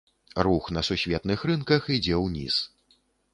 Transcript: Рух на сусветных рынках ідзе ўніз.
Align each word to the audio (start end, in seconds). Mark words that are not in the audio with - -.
Рух 0.45 0.69
на 0.77 0.81
сусветных 0.87 1.43
рынках 1.51 1.91
ідзе 1.99 2.17
ўніз. 2.25 2.59